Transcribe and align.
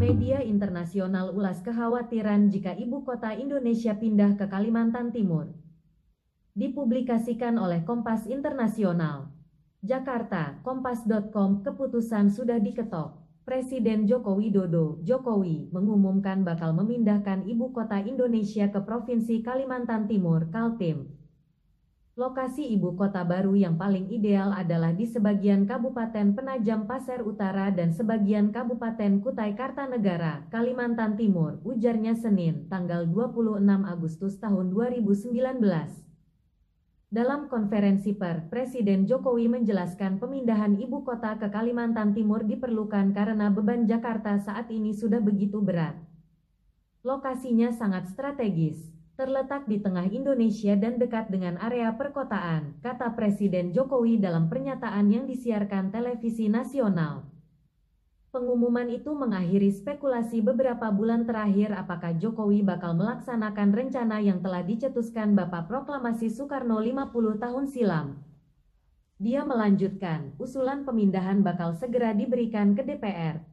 Media 0.00 0.40
internasional 0.40 1.28
ulas 1.36 1.60
kekhawatiran 1.60 2.48
jika 2.48 2.72
ibu 2.72 3.04
kota 3.04 3.36
Indonesia 3.36 3.92
pindah 3.92 4.32
ke 4.32 4.48
Kalimantan 4.48 5.12
Timur. 5.12 5.52
Dipublikasikan 6.56 7.60
oleh 7.60 7.84
Kompas 7.84 8.24
Internasional. 8.24 9.28
Jakarta, 9.84 10.56
kompas.com, 10.64 11.60
keputusan 11.60 12.32
sudah 12.32 12.56
diketok. 12.56 13.20
Presiden 13.44 14.08
Joko 14.08 14.40
Widodo, 14.40 15.04
Jokowi, 15.04 15.68
mengumumkan 15.68 16.48
bakal 16.48 16.72
memindahkan 16.72 17.44
ibu 17.44 17.68
kota 17.68 18.00
Indonesia 18.00 18.72
ke 18.72 18.80
Provinsi 18.80 19.44
Kalimantan 19.44 20.08
Timur, 20.08 20.48
Kaltim. 20.48 21.12
Lokasi 22.18 22.74
ibu 22.74 22.98
kota 22.98 23.22
baru 23.22 23.54
yang 23.54 23.78
paling 23.78 24.10
ideal 24.10 24.50
adalah 24.50 24.90
di 24.90 25.06
sebagian 25.06 25.62
Kabupaten 25.62 26.34
Penajam 26.34 26.82
Pasir 26.82 27.22
Utara 27.22 27.70
dan 27.70 27.94
sebagian 27.94 28.50
Kabupaten 28.50 29.22
Kutai 29.22 29.54
Kartanegara, 29.54 30.42
Kalimantan 30.50 31.14
Timur, 31.14 31.62
ujarnya 31.62 32.18
Senin, 32.18 32.66
tanggal 32.66 33.06
26 33.06 33.62
Agustus 33.86 34.42
tahun 34.42 34.74
2019. 34.74 35.30
Dalam 37.14 37.46
konferensi 37.46 38.10
per, 38.10 38.50
Presiden 38.50 39.06
Jokowi 39.06 39.46
menjelaskan 39.46 40.18
pemindahan 40.18 40.82
ibu 40.82 41.06
kota 41.06 41.38
ke 41.38 41.46
Kalimantan 41.46 42.10
Timur 42.10 42.42
diperlukan 42.42 43.14
karena 43.14 43.54
beban 43.54 43.86
Jakarta 43.86 44.34
saat 44.42 44.66
ini 44.74 44.90
sudah 44.94 45.22
begitu 45.22 45.62
berat. 45.62 45.94
Lokasinya 47.06 47.70
sangat 47.70 48.10
strategis, 48.10 48.94
terletak 49.20 49.68
di 49.68 49.76
tengah 49.76 50.08
Indonesia 50.08 50.72
dan 50.80 50.96
dekat 50.96 51.28
dengan 51.28 51.60
area 51.60 51.92
perkotaan, 51.92 52.80
kata 52.80 53.12
Presiden 53.12 53.68
Jokowi 53.76 54.16
dalam 54.16 54.48
pernyataan 54.48 55.12
yang 55.12 55.28
disiarkan 55.28 55.92
televisi 55.92 56.48
nasional. 56.48 57.28
Pengumuman 58.32 58.88
itu 58.88 59.12
mengakhiri 59.12 59.76
spekulasi 59.76 60.40
beberapa 60.40 60.88
bulan 60.88 61.28
terakhir 61.28 61.76
apakah 61.76 62.16
Jokowi 62.16 62.64
bakal 62.64 62.96
melaksanakan 62.96 63.76
rencana 63.76 64.24
yang 64.24 64.40
telah 64.40 64.64
dicetuskan 64.64 65.36
Bapak 65.36 65.68
Proklamasi 65.68 66.32
Soekarno 66.32 66.80
50 66.80 67.12
tahun 67.36 67.64
silam. 67.68 68.24
Dia 69.20 69.44
melanjutkan, 69.44 70.32
usulan 70.40 70.88
pemindahan 70.88 71.44
bakal 71.44 71.76
segera 71.76 72.16
diberikan 72.16 72.72
ke 72.72 72.80
DPR, 72.80 73.49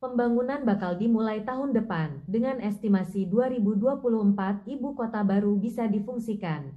Pembangunan 0.00 0.64
bakal 0.64 0.96
dimulai 0.96 1.44
tahun 1.44 1.76
depan, 1.76 2.24
dengan 2.24 2.56
estimasi 2.64 3.28
2024 3.28 4.64
ibu 4.64 4.96
kota 4.96 5.20
baru 5.20 5.52
bisa 5.60 5.84
difungsikan. 5.84 6.72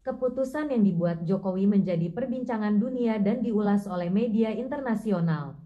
Keputusan 0.00 0.72
yang 0.72 0.88
dibuat 0.88 1.20
Jokowi 1.28 1.68
menjadi 1.68 2.08
perbincangan 2.08 2.80
dunia 2.80 3.20
dan 3.20 3.44
diulas 3.44 3.84
oleh 3.84 4.08
media 4.08 4.56
internasional. 4.56 5.60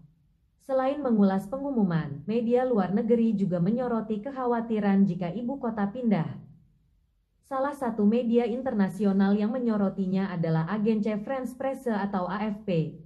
Selain 0.59 0.99
mengulas 0.99 1.47
pengumuman, 1.47 2.27
media 2.27 2.67
luar 2.67 2.91
negeri 2.91 3.39
juga 3.39 3.63
menyoroti 3.63 4.19
kekhawatiran 4.19 5.07
jika 5.07 5.31
ibu 5.31 5.63
kota 5.63 5.87
pindah. 5.87 6.43
Salah 7.47 7.71
satu 7.71 8.03
media 8.03 8.43
internasional 8.43 9.31
yang 9.31 9.55
menyorotinya 9.55 10.27
adalah 10.35 10.67
Agence 10.67 11.23
France 11.23 11.55
Presse 11.55 11.95
atau 11.95 12.27
AFP, 12.27 12.99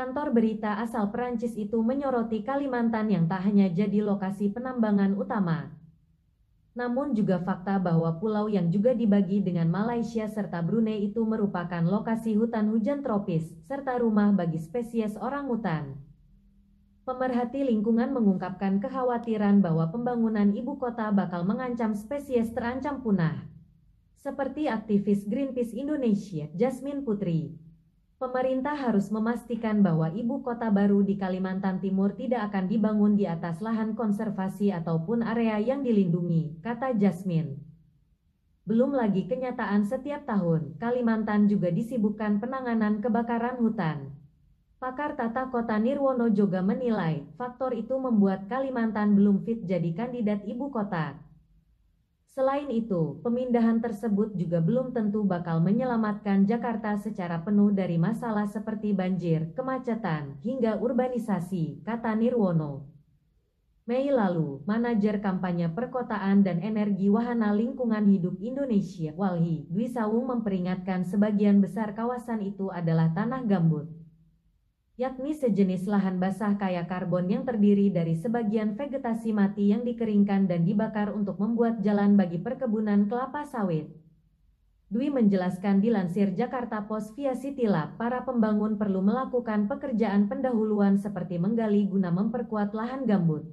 Kantor 0.00 0.32
berita 0.32 0.80
asal 0.80 1.12
Perancis 1.12 1.52
itu 1.60 1.76
menyoroti 1.84 2.40
Kalimantan 2.40 3.12
yang 3.12 3.28
tak 3.28 3.44
hanya 3.44 3.68
jadi 3.68 4.00
lokasi 4.00 4.48
penambangan 4.48 5.12
utama, 5.12 5.76
namun 6.72 7.12
juga 7.12 7.36
fakta 7.36 7.76
bahwa 7.76 8.16
pulau 8.16 8.48
yang 8.48 8.72
juga 8.72 8.96
dibagi 8.96 9.44
dengan 9.44 9.68
Malaysia 9.68 10.24
serta 10.24 10.64
Brunei 10.64 11.04
itu 11.04 11.20
merupakan 11.28 11.84
lokasi 11.84 12.32
hutan 12.32 12.72
hujan 12.72 13.04
tropis, 13.04 13.52
serta 13.68 14.00
rumah 14.00 14.32
bagi 14.32 14.56
spesies 14.56 15.20
orang 15.20 15.52
hutan. 15.52 16.00
Pemerhati 17.04 17.60
lingkungan 17.60 18.16
mengungkapkan 18.16 18.80
kekhawatiran 18.80 19.60
bahwa 19.60 19.92
pembangunan 19.92 20.48
ibu 20.56 20.80
kota 20.80 21.12
bakal 21.12 21.44
mengancam 21.44 21.92
spesies 21.92 22.48
terancam 22.56 23.04
punah. 23.04 23.36
Seperti 24.16 24.64
aktivis 24.64 25.28
Greenpeace 25.28 25.76
Indonesia, 25.76 26.48
Jasmine 26.56 27.04
Putri, 27.04 27.68
Pemerintah 28.20 28.76
harus 28.76 29.08
memastikan 29.08 29.80
bahwa 29.80 30.12
ibu 30.12 30.44
kota 30.44 30.68
baru 30.68 31.00
di 31.00 31.16
Kalimantan 31.16 31.80
Timur 31.80 32.12
tidak 32.12 32.52
akan 32.52 32.68
dibangun 32.68 33.16
di 33.16 33.24
atas 33.24 33.64
lahan 33.64 33.96
konservasi 33.96 34.76
ataupun 34.76 35.24
area 35.24 35.56
yang 35.56 35.80
dilindungi, 35.80 36.60
kata 36.60 36.92
Jasmine. 36.92 37.56
Belum 38.68 38.92
lagi 38.92 39.24
kenyataan 39.24 39.88
setiap 39.88 40.28
tahun, 40.28 40.76
Kalimantan 40.76 41.48
juga 41.48 41.72
disibukkan 41.72 42.44
penanganan 42.44 43.00
kebakaran 43.00 43.56
hutan. 43.56 44.12
Pakar 44.76 45.16
tata 45.16 45.48
kota 45.48 45.80
Nirwono 45.80 46.28
juga 46.28 46.60
menilai, 46.60 47.24
faktor 47.40 47.72
itu 47.72 47.96
membuat 47.96 48.52
Kalimantan 48.52 49.16
belum 49.16 49.48
fit 49.48 49.64
jadi 49.64 49.96
kandidat 49.96 50.44
ibu 50.44 50.68
kota. 50.68 51.16
Selain 52.30 52.70
itu, 52.70 53.18
pemindahan 53.26 53.82
tersebut 53.82 54.38
juga 54.38 54.62
belum 54.62 54.94
tentu 54.94 55.26
bakal 55.26 55.58
menyelamatkan 55.58 56.46
Jakarta 56.46 56.94
secara 56.94 57.42
penuh 57.42 57.74
dari 57.74 57.98
masalah 57.98 58.46
seperti 58.46 58.94
banjir, 58.94 59.50
kemacetan, 59.58 60.38
hingga 60.46 60.78
urbanisasi, 60.78 61.82
kata 61.82 62.14
Nirwono. 62.14 62.86
Mei 63.90 64.14
lalu, 64.14 64.62
manajer 64.62 65.18
kampanye 65.18 65.74
perkotaan 65.74 66.46
dan 66.46 66.62
energi 66.62 67.10
wahana 67.10 67.50
lingkungan 67.50 68.06
hidup 68.06 68.38
Indonesia, 68.38 69.10
Walhi, 69.18 69.66
Dwi 69.66 69.90
Sawung 69.90 70.30
memperingatkan 70.30 71.02
sebagian 71.02 71.58
besar 71.58 71.98
kawasan 71.98 72.46
itu 72.46 72.70
adalah 72.70 73.10
tanah 73.10 73.42
gambut 73.42 73.99
yakni 75.00 75.32
sejenis 75.32 75.88
lahan 75.88 76.20
basah 76.20 76.60
kaya 76.60 76.84
karbon 76.84 77.24
yang 77.32 77.48
terdiri 77.48 77.88
dari 77.88 78.20
sebagian 78.20 78.76
vegetasi 78.76 79.32
mati 79.32 79.72
yang 79.72 79.80
dikeringkan 79.80 80.44
dan 80.44 80.68
dibakar 80.68 81.08
untuk 81.16 81.40
membuat 81.40 81.80
jalan 81.80 82.20
bagi 82.20 82.36
perkebunan 82.36 83.08
kelapa 83.08 83.48
sawit. 83.48 83.88
Dwi 84.92 85.08
menjelaskan 85.08 85.80
dilansir 85.80 86.36
Jakarta 86.36 86.84
Post 86.84 87.16
via 87.16 87.32
Citylab, 87.32 87.96
para 87.96 88.28
pembangun 88.28 88.76
perlu 88.76 89.00
melakukan 89.00 89.72
pekerjaan 89.72 90.28
pendahuluan 90.28 91.00
seperti 91.00 91.40
menggali 91.40 91.88
guna 91.88 92.12
memperkuat 92.12 92.76
lahan 92.76 93.08
gambut. 93.08 93.48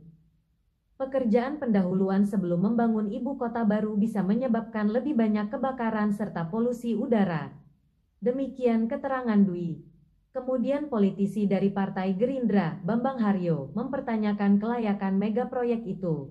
Pekerjaan 1.00 1.64
pendahuluan 1.64 2.28
sebelum 2.28 2.59
membangun 2.59 3.08
ibu 3.08 3.40
kota 3.40 3.64
baru 3.64 3.96
bisa 3.96 4.19
menyebabkan 4.19 4.91
lebih 4.91 5.16
banyak 5.16 5.47
kebakaran 5.47 6.12
serta 6.12 6.52
polusi 6.52 6.91
udara. 6.91 7.56
Demikian 8.19 8.91
keterangan 8.91 9.40
Dwi. 9.47 9.96
Kemudian 10.38 10.86
politisi 10.86 11.50
dari 11.50 11.74
Partai 11.74 12.14
Gerindra, 12.14 12.78
Bambang 12.86 13.18
Haryo, 13.18 13.74
mempertanyakan 13.74 14.62
kelayakan 14.62 15.18
mega 15.18 15.50
proyek 15.50 15.81
itu. 15.90 16.30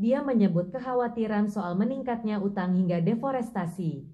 Dia 0.00 0.24
menyebut 0.24 0.72
kekhawatiran 0.72 1.52
soal 1.52 1.76
meningkatnya 1.76 2.40
utang 2.40 2.72
hingga 2.72 3.04
deforestasi. 3.04 4.08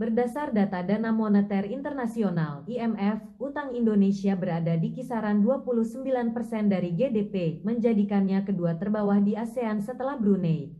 Berdasar 0.00 0.56
data 0.56 0.80
Dana 0.80 1.12
Moneter 1.12 1.68
Internasional 1.68 2.64
(IMF), 2.64 3.20
utang 3.36 3.76
Indonesia 3.76 4.32
berada 4.32 4.72
di 4.80 4.88
kisaran 4.88 5.44
29% 5.44 6.32
dari 6.72 6.96
GDP, 6.96 7.60
menjadikannya 7.60 8.40
kedua 8.40 8.80
terbawah 8.80 9.20
di 9.20 9.36
ASEAN 9.36 9.84
setelah 9.84 10.16
Brunei. 10.16 10.72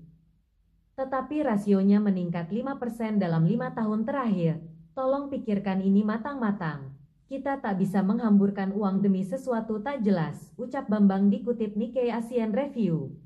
Tetapi 0.96 1.44
rasionya 1.44 2.00
meningkat 2.00 2.48
5% 2.48 3.20
dalam 3.20 3.44
lima 3.44 3.76
tahun 3.76 4.08
terakhir. 4.08 4.64
Tolong 4.96 5.28
pikirkan 5.28 5.84
ini 5.84 6.00
matang-matang. 6.00 6.95
Kita 7.26 7.58
tak 7.58 7.82
bisa 7.82 8.06
menghamburkan 8.06 8.70
uang 8.70 9.02
demi 9.02 9.26
sesuatu 9.26 9.82
tak 9.82 10.06
jelas, 10.06 10.54
ucap 10.54 10.86
Bambang 10.86 11.26
dikutip 11.26 11.74
Nikkei 11.74 12.14
Asian 12.14 12.54
Review. 12.54 13.18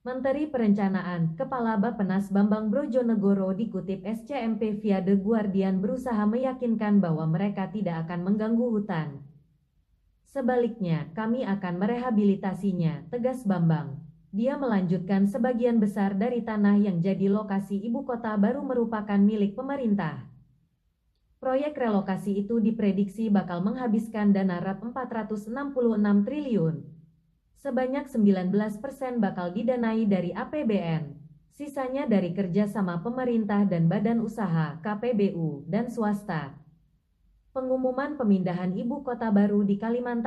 Menteri 0.00 0.48
Perencanaan, 0.48 1.36
Kepala 1.36 1.76
Bapenas 1.76 2.32
Bambang 2.32 2.72
Brojonegoro 2.72 3.52
dikutip 3.52 4.00
SCMP 4.00 4.80
via 4.80 5.04
The 5.04 5.20
Guardian 5.20 5.84
berusaha 5.84 6.24
meyakinkan 6.24 7.04
bahwa 7.04 7.28
mereka 7.28 7.68
tidak 7.68 8.08
akan 8.08 8.32
mengganggu 8.32 8.80
hutan. 8.80 9.20
Sebaliknya, 10.32 11.12
kami 11.12 11.44
akan 11.44 11.84
merehabilitasinya, 11.84 13.12
tegas 13.12 13.44
Bambang. 13.44 14.00
Dia 14.32 14.56
melanjutkan 14.56 15.28
sebagian 15.28 15.76
besar 15.76 16.16
dari 16.16 16.40
tanah 16.40 16.80
yang 16.80 17.04
jadi 17.04 17.28
lokasi 17.28 17.76
ibu 17.76 18.08
kota 18.08 18.32
baru 18.40 18.64
merupakan 18.64 19.20
milik 19.20 19.52
pemerintah. 19.52 20.31
Proyek 21.42 21.74
relokasi 21.74 22.46
itu 22.46 22.62
diprediksi 22.62 23.26
bakal 23.26 23.66
menghabiskan 23.66 24.30
dana 24.30 24.62
Rp 24.62 24.94
466 24.94 26.22
triliun. 26.22 26.86
Sebanyak 27.58 28.06
19% 28.06 29.18
bakal 29.18 29.50
didanai 29.50 30.06
dari 30.06 30.30
APBN. 30.30 31.18
Sisanya 31.50 32.06
dari 32.06 32.30
kerjasama 32.30 33.02
pemerintah 33.02 33.66
dan 33.66 33.90
badan 33.90 34.22
usaha, 34.22 34.78
KPBU, 34.86 35.66
dan 35.66 35.90
swasta. 35.90 36.54
Pengumuman 37.50 38.14
pemindahan 38.14 38.70
ibu 38.78 39.02
kota 39.02 39.34
baru 39.34 39.66
di 39.66 39.82
Kalimantan 39.82 40.20